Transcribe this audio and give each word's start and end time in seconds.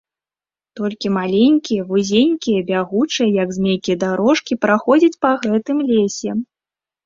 Толькі 0.77 1.11
маленькія, 1.17 1.81
вузенькія, 1.91 2.59
бягучыя, 2.71 3.29
як 3.43 3.49
змейкі, 3.61 3.99
дарожкі 4.07 4.53
праходзяць 4.67 5.15
па 5.23 5.37
гэтым 5.49 5.77
лесе. 5.95 6.31